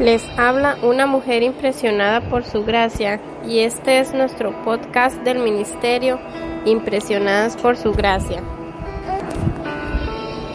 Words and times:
Les 0.00 0.28
habla 0.36 0.76
una 0.82 1.06
mujer 1.06 1.44
impresionada 1.44 2.20
por 2.20 2.44
su 2.44 2.64
gracia 2.64 3.20
y 3.46 3.60
este 3.60 4.00
es 4.00 4.12
nuestro 4.12 4.50
podcast 4.64 5.16
del 5.22 5.38
ministerio 5.38 6.18
Impresionadas 6.64 7.56
por 7.56 7.76
su 7.76 7.92
gracia. 7.92 8.42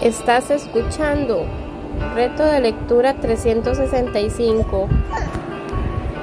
Estás 0.04 0.52
escuchando 0.52 1.46
Reto 2.16 2.44
de 2.44 2.60
lectura 2.60 3.14
365. 3.14 4.90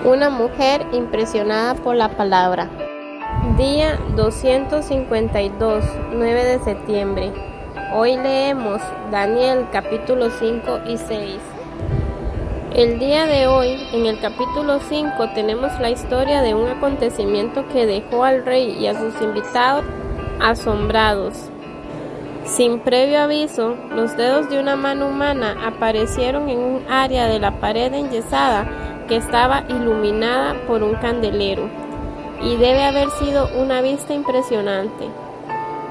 Una 0.04 0.28
mujer 0.28 0.84
impresionada 0.92 1.74
por 1.74 1.96
la 1.96 2.10
palabra. 2.10 2.68
Día 3.56 3.98
252, 4.14 5.84
9 6.12 6.44
de 6.44 6.58
septiembre. 6.58 7.32
Hoy 7.94 8.16
leemos 8.18 8.82
Daniel 9.10 9.66
capítulo 9.72 10.28
5 10.28 10.80
y 10.86 10.98
6. 10.98 11.55
El 12.76 12.98
día 12.98 13.24
de 13.24 13.46
hoy, 13.46 13.88
en 13.94 14.04
el 14.04 14.20
capítulo 14.20 14.80
5, 14.80 15.30
tenemos 15.34 15.72
la 15.80 15.88
historia 15.88 16.42
de 16.42 16.52
un 16.52 16.68
acontecimiento 16.68 17.66
que 17.68 17.86
dejó 17.86 18.22
al 18.22 18.44
rey 18.44 18.76
y 18.78 18.86
a 18.86 19.00
sus 19.00 19.18
invitados 19.22 19.82
asombrados. 20.42 21.48
Sin 22.44 22.80
previo 22.80 23.22
aviso, 23.22 23.76
los 23.94 24.14
dedos 24.18 24.50
de 24.50 24.60
una 24.60 24.76
mano 24.76 25.08
humana 25.08 25.56
aparecieron 25.64 26.50
en 26.50 26.58
un 26.58 26.82
área 26.90 27.28
de 27.28 27.38
la 27.38 27.60
pared 27.60 27.94
enyesada 27.94 28.68
que 29.08 29.16
estaba 29.16 29.64
iluminada 29.70 30.54
por 30.66 30.82
un 30.82 30.96
candelero, 30.96 31.70
y 32.42 32.56
debe 32.56 32.84
haber 32.84 33.08
sido 33.12 33.48
una 33.58 33.80
vista 33.80 34.12
impresionante. 34.12 35.08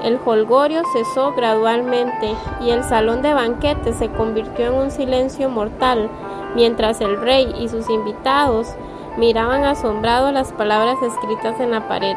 El 0.04 0.20
holgorio 0.24 0.82
cesó 0.92 1.32
gradualmente 1.32 2.32
y 2.60 2.70
el 2.70 2.84
salón 2.84 3.22
de 3.22 3.34
banquete 3.34 3.92
se 3.92 4.08
convirtió 4.08 4.66
en 4.66 4.74
un 4.74 4.90
silencio 4.92 5.48
mortal, 5.48 6.08
mientras 6.56 7.02
el 7.02 7.20
rey 7.20 7.54
y 7.60 7.68
sus 7.68 7.88
invitados 7.90 8.74
miraban 9.18 9.64
asombrados 9.64 10.32
las 10.32 10.52
palabras 10.52 10.96
escritas 11.02 11.60
en 11.60 11.70
la 11.70 11.86
pared. 11.86 12.16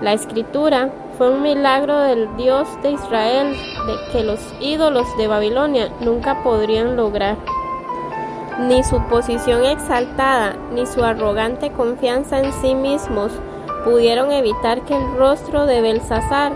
La 0.00 0.12
escritura 0.12 0.90
fue 1.18 1.30
un 1.30 1.42
milagro 1.42 1.98
del 1.98 2.36
Dios 2.36 2.68
de 2.82 2.92
Israel 2.92 3.56
de 3.86 4.12
que 4.12 4.24
los 4.24 4.40
ídolos 4.60 5.06
de 5.18 5.26
Babilonia 5.26 5.90
nunca 6.00 6.42
podrían 6.42 6.96
lograr. 6.96 7.36
Ni 8.60 8.84
su 8.84 9.00
posición 9.08 9.64
exaltada 9.64 10.54
ni 10.72 10.86
su 10.86 11.02
arrogante 11.02 11.72
confianza 11.72 12.38
en 12.38 12.52
sí 12.52 12.76
mismos 12.76 13.32
pudieron 13.84 14.30
evitar 14.30 14.82
que 14.82 14.96
el 14.96 15.16
rostro 15.16 15.66
de 15.66 15.80
Belsasar 15.80 16.52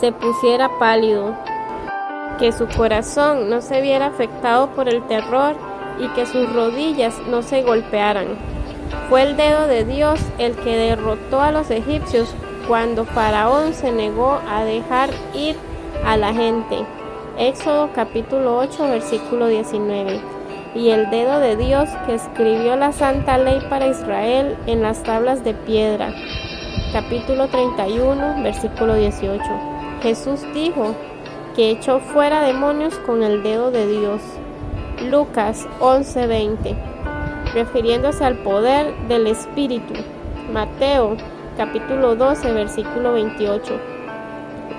se 0.00 0.12
pusiera 0.12 0.70
pálido, 0.78 1.34
que 2.38 2.52
su 2.52 2.66
corazón 2.68 3.50
no 3.50 3.60
se 3.60 3.82
viera 3.82 4.06
afectado 4.06 4.68
por 4.70 4.88
el 4.88 5.06
terror 5.06 5.56
y 5.98 6.08
que 6.08 6.26
sus 6.26 6.52
rodillas 6.52 7.14
no 7.28 7.42
se 7.42 7.62
golpearan. 7.62 8.26
Fue 9.08 9.22
el 9.22 9.36
dedo 9.36 9.66
de 9.66 9.84
Dios 9.84 10.20
el 10.38 10.54
que 10.56 10.76
derrotó 10.76 11.40
a 11.40 11.52
los 11.52 11.70
egipcios 11.70 12.34
cuando 12.66 13.04
Faraón 13.04 13.72
se 13.72 13.92
negó 13.92 14.40
a 14.48 14.64
dejar 14.64 15.10
ir 15.34 15.56
a 16.04 16.16
la 16.16 16.32
gente. 16.32 16.84
Éxodo 17.38 17.90
capítulo 17.94 18.58
8 18.58 18.88
versículo 18.88 19.46
19. 19.46 20.20
Y 20.74 20.90
el 20.90 21.08
dedo 21.10 21.38
de 21.38 21.56
Dios 21.56 21.88
que 22.06 22.14
escribió 22.14 22.76
la 22.76 22.92
santa 22.92 23.38
ley 23.38 23.60
para 23.70 23.86
Israel 23.86 24.56
en 24.66 24.82
las 24.82 25.02
tablas 25.02 25.44
de 25.44 25.54
piedra. 25.54 26.12
Capítulo 26.92 27.48
31 27.48 28.42
versículo 28.42 28.94
18. 28.94 29.42
Jesús 30.02 30.40
dijo 30.52 30.94
que 31.54 31.70
echó 31.70 32.00
fuera 32.00 32.42
demonios 32.42 32.94
con 33.06 33.22
el 33.22 33.42
dedo 33.42 33.70
de 33.70 33.86
Dios. 33.86 34.20
Lucas 35.02 35.68
11:20, 35.80 36.74
refiriéndose 37.54 38.24
al 38.24 38.38
poder 38.38 38.94
del 39.08 39.26
Espíritu. 39.26 39.94
Mateo 40.52 41.16
capítulo 41.56 42.16
12, 42.16 42.52
versículo 42.52 43.12
28. 43.12 43.78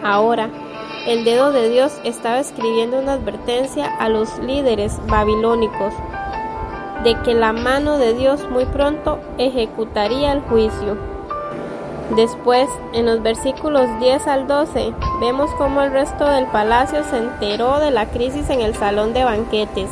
Ahora, 0.03 0.49
el 1.05 1.23
dedo 1.23 1.51
de 1.51 1.69
Dios 1.69 1.99
estaba 2.03 2.39
escribiendo 2.39 2.99
una 2.99 3.13
advertencia 3.13 3.95
a 3.99 4.09
los 4.09 4.39
líderes 4.39 4.99
babilónicos 5.07 5.93
de 7.03 7.15
que 7.21 7.33
la 7.33 7.53
mano 7.53 7.97
de 7.97 8.13
Dios 8.13 8.49
muy 8.49 8.65
pronto 8.65 9.19
ejecutaría 9.37 10.33
el 10.33 10.41
juicio. 10.41 10.97
Después, 12.15 12.69
en 12.93 13.05
los 13.05 13.21
versículos 13.21 13.87
10 13.99 14.27
al 14.27 14.47
12, 14.47 14.93
vemos 15.19 15.51
cómo 15.57 15.81
el 15.81 15.91
resto 15.91 16.25
del 16.25 16.45
palacio 16.45 17.03
se 17.03 17.17
enteró 17.17 17.79
de 17.79 17.91
la 17.91 18.05
crisis 18.07 18.49
en 18.49 18.61
el 18.61 18.75
salón 18.75 19.13
de 19.13 19.25
banquetes, 19.25 19.89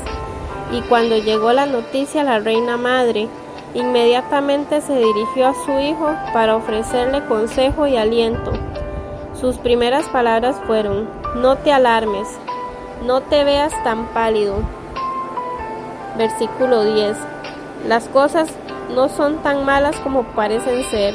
y 0.72 0.82
cuando 0.82 1.18
llegó 1.18 1.54
la 1.54 1.66
noticia 1.66 2.22
a 2.22 2.26
la 2.26 2.40
reina 2.40 2.78
madre, 2.78 3.28
inmediatamente 3.74 4.82
se 4.82 4.98
dirigió 4.98 5.48
a 5.48 5.54
su 5.66 5.80
hijo 5.80 6.14
para 6.34 6.56
ofrecerle 6.56 7.26
consejo 7.26 7.88
y 7.88 7.98
aliento. 7.98 8.52
Sus 9.40 9.58
primeras 9.58 10.08
palabras 10.08 10.60
fueron, 10.66 11.10
no 11.36 11.58
te 11.58 11.72
alarmes, 11.72 12.28
no 13.06 13.22
te 13.22 13.44
veas 13.44 13.72
tan 13.84 14.08
pálido. 14.08 14.56
Versículo 16.18 16.84
10. 16.84 17.18
Las 17.88 18.08
cosas 18.08 18.50
no 18.94 19.10
son 19.10 19.38
tan 19.44 19.66
malas 19.66 20.00
como 20.00 20.24
parecen 20.24 20.84
ser. 20.86 21.14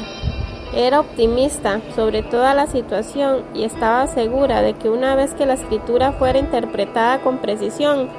Era 0.73 1.01
optimista 1.01 1.81
sobre 1.95 2.23
toda 2.23 2.53
la 2.53 2.67
situación 2.67 3.43
y 3.53 3.63
estaba 3.63 4.07
segura 4.07 4.61
de 4.61 4.73
que 4.73 4.89
una 4.89 5.15
vez 5.15 5.33
que 5.33 5.45
la 5.45 5.55
escritura 5.55 6.13
fuera 6.13 6.39
interpretada 6.39 7.21
con 7.21 7.39
precisión, 7.39 8.09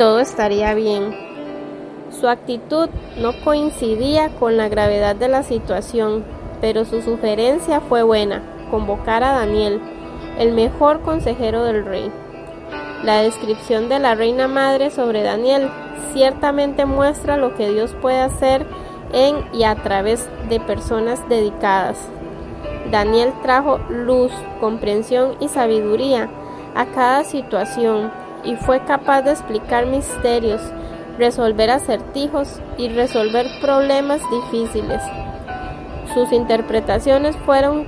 todo 0.00 0.18
estaría 0.20 0.72
bien. 0.72 1.14
Su 2.10 2.26
actitud 2.26 2.88
no 3.18 3.32
coincidía 3.44 4.30
con 4.30 4.56
la 4.56 4.70
gravedad 4.70 5.14
de 5.14 5.28
la 5.28 5.42
situación, 5.42 6.24
pero 6.62 6.86
su 6.86 7.02
sugerencia 7.02 7.82
fue 7.82 8.02
buena, 8.02 8.40
convocar 8.70 9.22
a 9.22 9.32
Daniel, 9.32 9.78
el 10.38 10.52
mejor 10.52 11.02
consejero 11.02 11.64
del 11.64 11.84
rey. 11.84 12.10
La 13.04 13.20
descripción 13.20 13.90
de 13.90 13.98
la 13.98 14.14
reina 14.14 14.48
madre 14.48 14.88
sobre 14.88 15.22
Daniel 15.22 15.68
ciertamente 16.14 16.86
muestra 16.86 17.36
lo 17.36 17.54
que 17.54 17.70
Dios 17.70 17.94
puede 18.00 18.20
hacer 18.20 18.64
en 19.12 19.36
y 19.52 19.64
a 19.64 19.74
través 19.74 20.30
de 20.48 20.60
personas 20.60 21.28
dedicadas. 21.28 21.98
Daniel 22.90 23.34
trajo 23.42 23.76
luz, 23.90 24.32
comprensión 24.60 25.36
y 25.40 25.48
sabiduría 25.48 26.30
a 26.74 26.86
cada 26.86 27.22
situación 27.24 28.10
y 28.44 28.56
fue 28.56 28.84
capaz 28.84 29.22
de 29.22 29.32
explicar 29.32 29.86
misterios, 29.86 30.60
resolver 31.18 31.70
acertijos 31.70 32.60
y 32.78 32.88
resolver 32.88 33.46
problemas 33.60 34.20
difíciles. 34.30 35.02
Sus 36.14 36.32
interpretaciones 36.32 37.36
fueron 37.44 37.86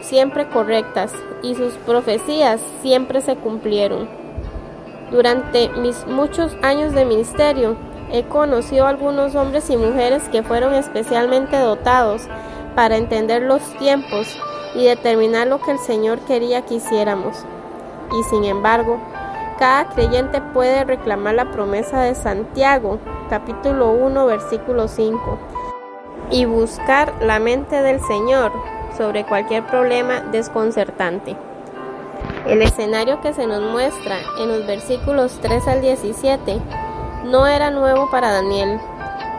siempre 0.00 0.48
correctas 0.48 1.12
y 1.42 1.54
sus 1.54 1.74
profecías 1.74 2.60
siempre 2.80 3.20
se 3.20 3.36
cumplieron. 3.36 4.08
Durante 5.10 5.68
mis 5.68 6.06
muchos 6.06 6.56
años 6.62 6.94
de 6.94 7.04
ministerio, 7.04 7.76
he 8.10 8.24
conocido 8.24 8.86
a 8.86 8.90
algunos 8.90 9.34
hombres 9.34 9.68
y 9.70 9.76
mujeres 9.76 10.22
que 10.30 10.42
fueron 10.42 10.74
especialmente 10.74 11.58
dotados 11.58 12.22
para 12.74 12.96
entender 12.96 13.42
los 13.42 13.62
tiempos 13.78 14.38
y 14.74 14.84
determinar 14.84 15.46
lo 15.46 15.60
que 15.60 15.72
el 15.72 15.78
Señor 15.78 16.18
quería 16.20 16.62
que 16.62 16.74
hiciéramos. 16.74 17.36
Y 18.18 18.22
sin 18.24 18.44
embargo, 18.44 18.98
cada 19.62 19.90
creyente 19.90 20.40
puede 20.40 20.82
reclamar 20.82 21.36
la 21.36 21.52
promesa 21.52 22.00
de 22.00 22.16
Santiago, 22.16 22.98
capítulo 23.30 23.92
1, 23.92 24.26
versículo 24.26 24.88
5, 24.88 25.38
y 26.32 26.46
buscar 26.46 27.14
la 27.20 27.38
mente 27.38 27.80
del 27.80 28.00
Señor 28.00 28.50
sobre 28.98 29.24
cualquier 29.24 29.64
problema 29.64 30.18
desconcertante. 30.32 31.36
El 32.44 32.60
escenario 32.60 33.20
que 33.20 33.34
se 33.34 33.46
nos 33.46 33.62
muestra 33.62 34.18
en 34.40 34.48
los 34.48 34.66
versículos 34.66 35.38
3 35.40 35.68
al 35.68 35.80
17 35.80 36.58
no 37.26 37.46
era 37.46 37.70
nuevo 37.70 38.10
para 38.10 38.32
Daniel, 38.32 38.80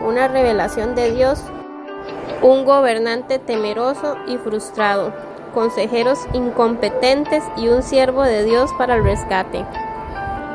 una 0.08 0.30
revelación 0.30 0.96
de 0.96 1.12
Dios, 1.12 1.44
un 2.42 2.64
gobernante 2.64 3.40
temeroso 3.40 4.16
y 4.26 4.38
frustrado, 4.38 5.14
consejeros 5.54 6.20
incompetentes 6.32 7.44
y 7.58 7.68
un 7.68 7.84
siervo 7.84 8.24
de 8.24 8.46
Dios 8.46 8.72
para 8.78 8.96
el 8.96 9.04
rescate. 9.04 9.66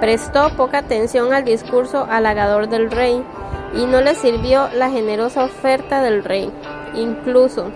Prestó 0.01 0.51
poca 0.57 0.79
atención 0.79 1.33
al 1.33 1.45
discurso 1.45 2.07
halagador 2.09 2.69
del 2.69 2.91
rey 2.91 3.25
y 3.75 3.85
no 3.87 4.01
le 4.01 4.15
sirvió 4.15 4.69
la 4.75 4.91
generosa 4.91 5.45
oferta 5.45 6.03
del 6.03 6.23
rey. 6.23 6.53
Incluso, 6.95 7.71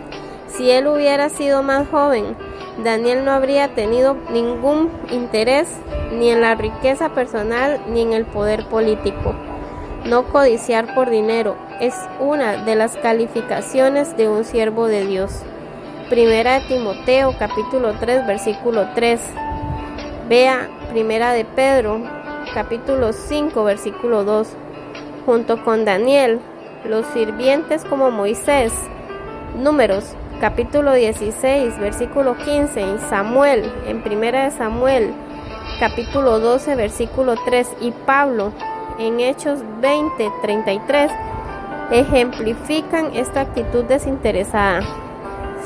si 0.47 0.71
él 0.71 0.87
hubiera 0.87 1.29
sido 1.29 1.63
más 1.63 1.89
joven, 1.89 2.37
Daniel 2.83 3.25
no 3.25 3.33
habría 3.33 3.75
tenido 3.75 4.17
ningún 4.31 4.91
interés 5.11 5.69
ni 6.13 6.31
en 6.31 6.41
la 6.41 6.55
riqueza 6.55 7.11
personal 7.11 7.81
ni 7.89 8.03
en 8.03 8.13
el 8.13 8.25
poder 8.25 8.67
político. 8.67 9.35
No 10.05 10.25
codiciar 10.25 10.95
por 10.95 11.11
dinero 11.11 11.57
es 11.81 11.95
una 12.19 12.65
de 12.65 12.77
las 12.77 12.97
calificaciones 12.97 14.17
de 14.17 14.29
un 14.29 14.45
siervo 14.45 14.87
de 14.87 15.07
Dios. 15.07 15.43
Primera 16.09 16.67
Timoteo 16.67 17.35
capítulo 17.39 17.95
3 17.99 18.27
versículo 18.27 18.89
3. 18.95 19.21
Vea 20.33 20.71
Primera 20.89 21.33
de 21.33 21.45
Pedro 21.45 22.01
capítulo 22.55 23.13
5 23.13 23.65
versículo 23.65 24.25
2. 24.25 24.49
junto 25.27 25.63
con 25.63 25.85
Daniel, 25.85 26.41
los 26.89 27.05
sirvientes 27.09 27.85
como 27.85 28.11
Moisés, 28.11 28.73
Números 29.59 30.15
capítulo 30.41 30.95
16, 30.95 31.79
versículo 31.79 32.35
15, 32.39 32.81
y 32.81 32.99
Samuel 33.11 33.71
en 33.87 34.03
Primera 34.03 34.45
de 34.45 34.53
Samuel 34.53 35.13
capítulo 35.79 36.41
12, 36.41 36.77
versículo 36.77 37.35
3 37.45 37.69
y 37.83 37.91
Pablo 37.91 38.55
en 38.99 39.21
Hechos 39.21 39.59
20, 39.83 40.33
33 40.41 41.13
ejemplifican 41.91 43.15
esta 43.15 43.43
actitud 43.43 43.85
desinteresada. 43.85 44.81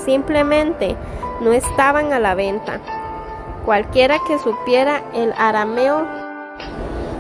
Simplemente 0.05 0.97
no 1.41 1.53
estaban 1.53 2.13
a 2.13 2.19
la 2.19 2.35
venta. 2.35 2.81
Cualquiera 3.67 4.21
que 4.21 4.39
supiera 4.39 5.03
el 5.13 5.35
arameo 5.37 6.07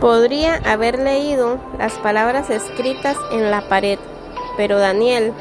podría 0.00 0.54
haber 0.64 0.96
leído 0.96 1.58
las 1.76 1.94
palabras 1.94 2.50
escritas 2.50 3.16
en 3.32 3.50
la 3.50 3.69
pared, 3.69 3.98
pero 4.56 4.78
Daniel 4.78 5.32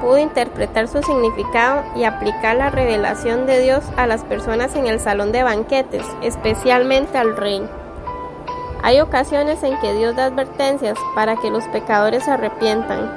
pudo 0.00 0.16
interpretar 0.16 0.88
su 0.88 1.02
significado 1.02 1.84
y 1.94 2.04
aplicar 2.04 2.56
la 2.56 2.70
revelación 2.70 3.44
de 3.44 3.60
Dios 3.60 3.84
a 3.98 4.06
las 4.06 4.24
personas 4.24 4.74
en 4.74 4.86
el 4.86 5.00
salón 5.00 5.32
de 5.32 5.42
banquetes, 5.42 6.06
especialmente 6.22 7.18
al 7.18 7.36
rey. 7.36 7.62
Hay 8.82 9.00
ocasiones 9.02 9.62
en 9.64 9.78
que 9.80 9.92
Dios 9.92 10.16
da 10.16 10.24
advertencias 10.24 10.96
para 11.14 11.36
que 11.36 11.50
los 11.50 11.64
pecadores 11.68 12.24
se 12.24 12.30
arrepientan, 12.30 13.10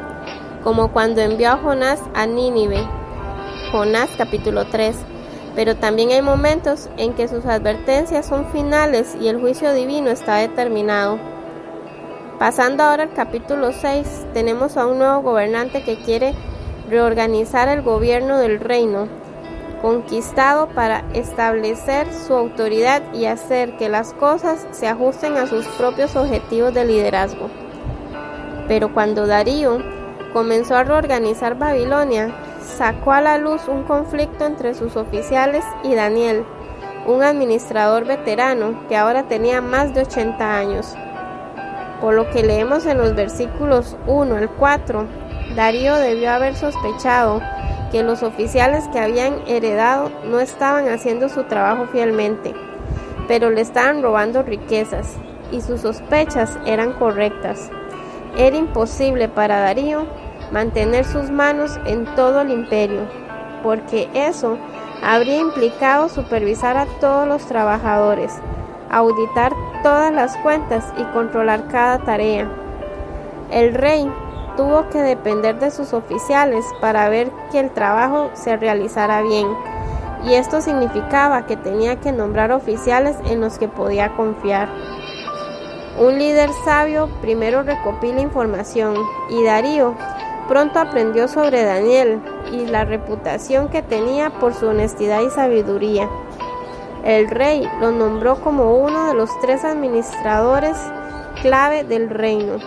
como 0.65 0.91
cuando 0.91 1.21
envió 1.21 1.51
a 1.51 1.57
Jonás 1.57 2.01
a 2.13 2.25
Nínive, 2.25 2.85
Jonás 3.71 4.09
capítulo 4.17 4.65
3, 4.65 4.97
pero 5.57 5.75
también 5.75 6.11
hay 6.11 6.21
momentos 6.21 6.87
en 6.97 7.15
que 7.15 7.27
sus 7.27 7.43
advertencias 7.47 8.27
son 8.27 8.45
finales 8.51 9.17
y 9.19 9.27
el 9.27 9.39
juicio 9.39 9.73
divino 9.73 10.11
está 10.11 10.35
determinado. 10.35 11.17
Pasando 12.37 12.83
ahora 12.83 13.05
al 13.05 13.13
capítulo 13.13 13.71
6, 13.73 14.27
tenemos 14.35 14.77
a 14.77 14.85
un 14.85 14.99
nuevo 14.99 15.23
gobernante 15.23 15.83
que 15.83 15.97
quiere 15.97 16.35
reorganizar 16.91 17.69
el 17.69 17.81
gobierno 17.81 18.37
del 18.37 18.59
reino, 18.59 19.07
conquistado 19.81 20.67
para 20.67 21.03
establecer 21.15 22.05
su 22.13 22.35
autoridad 22.35 23.01
y 23.15 23.25
hacer 23.25 23.77
que 23.77 23.89
las 23.89 24.13
cosas 24.13 24.67
se 24.69 24.87
ajusten 24.87 25.37
a 25.37 25.47
sus 25.47 25.65
propios 25.69 26.15
objetivos 26.15 26.71
de 26.75 26.85
liderazgo. 26.85 27.49
Pero 28.67 28.93
cuando 28.93 29.25
Darío 29.25 29.79
comenzó 30.33 30.75
a 30.75 30.83
reorganizar 30.83 31.57
Babilonia, 31.57 32.46
sacó 32.77 33.11
a 33.11 33.21
la 33.21 33.39
luz 33.39 33.67
un 33.67 33.83
conflicto 33.83 34.45
entre 34.45 34.75
sus 34.75 34.95
oficiales 34.95 35.65
y 35.83 35.95
Daniel, 35.95 36.45
un 37.07 37.23
administrador 37.23 38.05
veterano 38.05 38.87
que 38.87 38.95
ahora 38.95 39.23
tenía 39.23 39.61
más 39.61 39.95
de 39.95 40.01
80 40.01 40.57
años. 40.57 40.95
Por 41.99 42.13
lo 42.13 42.29
que 42.29 42.43
leemos 42.43 42.85
en 42.85 42.99
los 42.99 43.15
versículos 43.15 43.97
1 44.05 44.35
al 44.35 44.49
4, 44.49 45.07
Darío 45.55 45.95
debió 45.95 46.31
haber 46.31 46.55
sospechado 46.55 47.41
que 47.91 48.03
los 48.03 48.21
oficiales 48.21 48.87
que 48.89 48.99
habían 48.99 49.39
heredado 49.47 50.11
no 50.25 50.39
estaban 50.39 50.87
haciendo 50.87 51.29
su 51.29 51.45
trabajo 51.45 51.87
fielmente, 51.87 52.53
pero 53.27 53.49
le 53.49 53.61
estaban 53.61 54.03
robando 54.03 54.43
riquezas, 54.43 55.15
y 55.51 55.61
sus 55.61 55.81
sospechas 55.81 56.59
eran 56.65 56.93
correctas. 56.93 57.71
Era 58.37 58.55
imposible 58.55 59.29
para 59.29 59.61
Darío 59.61 60.05
mantener 60.51 61.05
sus 61.05 61.29
manos 61.29 61.79
en 61.85 62.05
todo 62.15 62.41
el 62.41 62.51
imperio, 62.51 63.01
porque 63.63 64.09
eso 64.13 64.57
habría 65.03 65.37
implicado 65.37 66.09
supervisar 66.09 66.77
a 66.77 66.85
todos 66.99 67.27
los 67.27 67.45
trabajadores, 67.45 68.33
auditar 68.89 69.53
todas 69.83 70.11
las 70.13 70.35
cuentas 70.37 70.83
y 70.97 71.03
controlar 71.13 71.67
cada 71.67 71.99
tarea. 71.99 72.49
El 73.51 73.73
rey 73.73 74.11
tuvo 74.55 74.89
que 74.89 74.99
depender 74.99 75.59
de 75.59 75.71
sus 75.71 75.93
oficiales 75.93 76.65
para 76.81 77.09
ver 77.09 77.31
que 77.51 77.59
el 77.59 77.69
trabajo 77.71 78.31
se 78.33 78.57
realizara 78.57 79.21
bien, 79.21 79.47
y 80.25 80.33
esto 80.33 80.61
significaba 80.61 81.45
que 81.45 81.55
tenía 81.55 81.97
que 81.97 82.11
nombrar 82.11 82.51
oficiales 82.51 83.15
en 83.29 83.39
los 83.39 83.59
que 83.59 83.67
podía 83.67 84.15
confiar. 84.15 84.67
Un 85.99 86.17
líder 86.19 86.49
sabio 86.65 87.07
primero 87.21 87.63
recopila 87.63 88.21
información 88.21 88.95
y 89.29 89.43
Darío 89.43 89.95
pronto 90.47 90.79
aprendió 90.79 91.27
sobre 91.27 91.63
Daniel 91.63 92.21
y 92.51 92.65
la 92.65 92.85
reputación 92.85 93.69
que 93.69 93.81
tenía 93.81 94.29
por 94.29 94.53
su 94.53 94.67
honestidad 94.67 95.21
y 95.21 95.29
sabiduría. 95.29 96.09
El 97.03 97.29
rey 97.29 97.67
lo 97.79 97.91
nombró 97.91 98.41
como 98.41 98.77
uno 98.77 99.07
de 99.07 99.13
los 99.13 99.29
tres 99.41 99.63
administradores 99.63 100.77
clave 101.41 101.83
del 101.83 102.09
reino. 102.09 102.57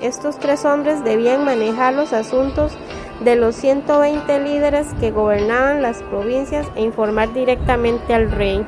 Estos 0.00 0.38
tres 0.38 0.64
hombres 0.64 1.04
debían 1.04 1.44
manejar 1.44 1.94
los 1.94 2.12
asuntos 2.12 2.76
de 3.20 3.36
los 3.36 3.54
120 3.54 4.40
líderes 4.40 4.88
que 5.00 5.12
gobernaban 5.12 5.82
las 5.82 6.02
provincias 6.02 6.66
e 6.74 6.82
informar 6.82 7.32
directamente 7.32 8.12
al 8.12 8.30
rey. 8.30 8.66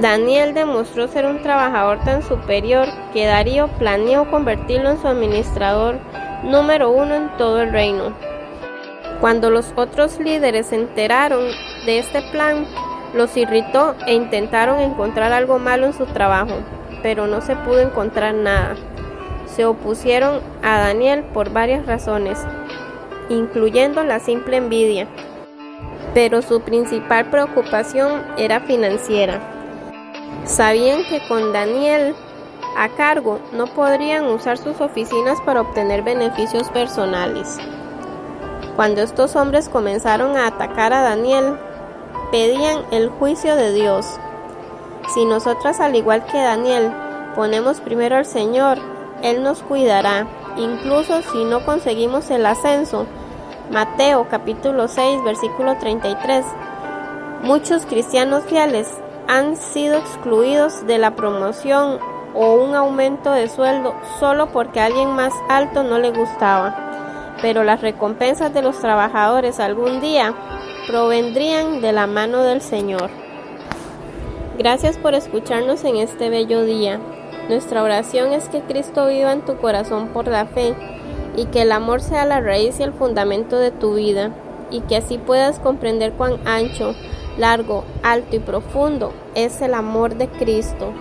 Daniel 0.00 0.52
demostró 0.52 1.06
ser 1.06 1.24
un 1.24 1.40
trabajador 1.40 2.00
tan 2.04 2.22
superior 2.22 2.88
que 3.12 3.26
Darío 3.26 3.68
planeó 3.78 4.28
convertirlo 4.30 4.90
en 4.90 5.00
su 5.00 5.06
administrador 5.06 6.00
número 6.42 6.90
uno 6.90 7.14
en 7.14 7.36
todo 7.36 7.62
el 7.62 7.72
reino. 7.72 8.12
Cuando 9.20 9.50
los 9.50 9.72
otros 9.76 10.18
líderes 10.18 10.66
se 10.66 10.76
enteraron 10.76 11.44
de 11.86 11.98
este 11.98 12.22
plan, 12.32 12.66
los 13.14 13.36
irritó 13.36 13.94
e 14.06 14.14
intentaron 14.14 14.80
encontrar 14.80 15.32
algo 15.32 15.58
malo 15.58 15.86
en 15.86 15.92
su 15.92 16.06
trabajo, 16.06 16.56
pero 17.02 17.26
no 17.26 17.40
se 17.40 17.54
pudo 17.56 17.80
encontrar 17.80 18.34
nada 18.34 18.74
se 19.54 19.64
opusieron 19.64 20.40
a 20.62 20.78
Daniel 20.78 21.22
por 21.32 21.50
varias 21.50 21.86
razones, 21.86 22.38
incluyendo 23.28 24.02
la 24.02 24.18
simple 24.18 24.56
envidia, 24.56 25.06
pero 26.12 26.42
su 26.42 26.60
principal 26.60 27.30
preocupación 27.30 28.22
era 28.36 28.60
financiera. 28.60 29.40
Sabían 30.44 31.04
que 31.04 31.20
con 31.28 31.52
Daniel 31.52 32.14
a 32.76 32.88
cargo 32.90 33.38
no 33.52 33.66
podrían 33.66 34.26
usar 34.26 34.58
sus 34.58 34.80
oficinas 34.80 35.40
para 35.42 35.60
obtener 35.60 36.02
beneficios 36.02 36.68
personales. 36.70 37.58
Cuando 38.76 39.02
estos 39.02 39.36
hombres 39.36 39.68
comenzaron 39.68 40.36
a 40.36 40.46
atacar 40.46 40.92
a 40.92 41.02
Daniel, 41.02 41.56
pedían 42.30 42.78
el 42.90 43.08
juicio 43.08 43.54
de 43.56 43.72
Dios. 43.72 44.06
Si 45.14 45.24
nosotras, 45.24 45.80
al 45.80 45.94
igual 45.94 46.24
que 46.24 46.38
Daniel, 46.38 46.92
ponemos 47.34 47.80
primero 47.80 48.16
al 48.16 48.26
Señor 48.26 48.78
él 49.24 49.42
nos 49.42 49.62
cuidará, 49.62 50.26
incluso 50.58 51.22
si 51.22 51.44
no 51.44 51.64
conseguimos 51.64 52.30
el 52.30 52.44
ascenso. 52.44 53.06
Mateo 53.70 54.28
capítulo 54.28 54.86
6 54.86 55.24
versículo 55.24 55.78
33. 55.78 56.44
Muchos 57.42 57.86
cristianos 57.86 58.44
fieles 58.44 58.86
han 59.26 59.56
sido 59.56 59.96
excluidos 59.96 60.86
de 60.86 60.98
la 60.98 61.16
promoción 61.16 61.98
o 62.34 62.54
un 62.54 62.74
aumento 62.74 63.30
de 63.30 63.48
sueldo 63.48 63.94
solo 64.18 64.48
porque 64.48 64.80
a 64.80 64.86
alguien 64.86 65.10
más 65.12 65.32
alto 65.48 65.82
no 65.82 65.98
le 65.98 66.10
gustaba. 66.10 67.36
Pero 67.40 67.64
las 67.64 67.80
recompensas 67.80 68.52
de 68.52 68.62
los 68.62 68.78
trabajadores 68.80 69.60
algún 69.60 70.00
día 70.00 70.34
provendrían 70.86 71.80
de 71.80 71.92
la 71.92 72.06
mano 72.06 72.42
del 72.42 72.60
Señor. 72.60 73.10
Gracias 74.58 74.98
por 74.98 75.14
escucharnos 75.14 75.84
en 75.84 75.96
este 75.96 76.28
bello 76.30 76.64
día. 76.64 77.00
Nuestra 77.48 77.82
oración 77.82 78.32
es 78.32 78.48
que 78.48 78.60
Cristo 78.62 79.06
viva 79.06 79.32
en 79.32 79.42
tu 79.42 79.56
corazón 79.56 80.08
por 80.08 80.28
la 80.28 80.46
fe 80.46 80.74
y 81.36 81.46
que 81.46 81.62
el 81.62 81.72
amor 81.72 82.00
sea 82.00 82.24
la 82.24 82.40
raíz 82.40 82.80
y 82.80 82.82
el 82.82 82.92
fundamento 82.92 83.58
de 83.58 83.70
tu 83.70 83.94
vida 83.94 84.30
y 84.70 84.80
que 84.80 84.96
así 84.96 85.18
puedas 85.18 85.58
comprender 85.58 86.12
cuán 86.12 86.38
ancho, 86.46 86.94
largo, 87.36 87.84
alto 88.02 88.36
y 88.36 88.38
profundo 88.38 89.12
es 89.34 89.60
el 89.60 89.74
amor 89.74 90.14
de 90.14 90.28
Cristo 90.28 90.92